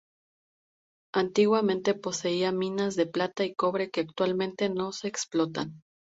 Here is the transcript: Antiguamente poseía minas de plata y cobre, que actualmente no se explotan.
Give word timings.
Antiguamente 1.13 1.93
poseía 1.93 2.51
minas 2.51 2.95
de 2.95 3.05
plata 3.05 3.45
y 3.45 3.53
cobre, 3.53 3.91
que 3.91 4.01
actualmente 4.01 4.67
no 4.67 4.93
se 4.93 5.07
explotan. 5.07 5.83